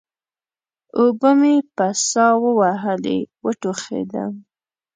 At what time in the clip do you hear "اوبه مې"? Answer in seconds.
0.99-1.55